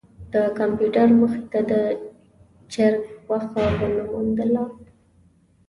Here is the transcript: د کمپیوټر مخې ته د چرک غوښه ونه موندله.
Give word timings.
د 0.33 0.35
کمپیوټر 0.59 1.07
مخې 1.19 1.43
ته 1.51 1.59
د 1.71 1.73
چرک 2.73 3.01
غوښه 3.27 3.63
ونه 3.79 4.03
موندله. 4.11 4.63